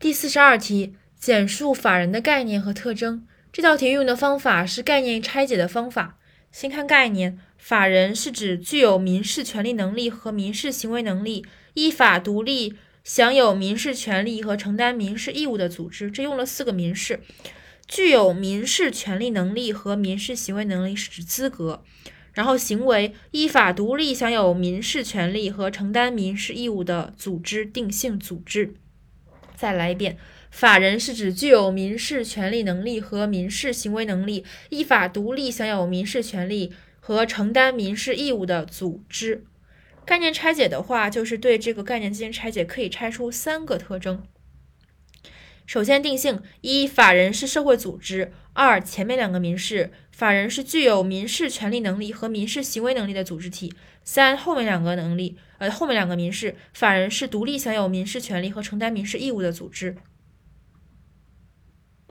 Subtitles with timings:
[0.00, 3.26] 第四十二题，简述法人的概念和特征。
[3.50, 6.20] 这道题运用的方法是概念拆解的方法。
[6.52, 16.08] 先看概念，法人是指具有民事权利能力和民事行为能力，依法独立享有民事权利和承担民事义务的组织。
[16.08, 17.18] 这用了四个民事，
[17.88, 21.82] 具有民事权利能力和民事行为能力是指资格，
[22.32, 28.74] 然后行为依法独立享有民事权利和承担民事义务的组织定性组织。
[29.58, 30.16] 再来一遍，
[30.52, 39.44] 法人是指具有民事权利能力和民事行为能力，依法独立享有民事权利和承担民事义务的组织。
[40.04, 44.22] 概念拆解的话，就是对这个概念进行拆解，可以拆出三个特征。
[45.68, 53.68] 首先定性：一、法人是社会组织；二、前面两个民事，法人是具有民事权利能力和民事行为能力的组织体；
[54.02, 59.94] 三、后面两个能力，呃，后面两个民事，法人是独立享有民事权利和承担民事义务的组织。